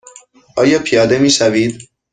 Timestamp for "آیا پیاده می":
0.57-1.29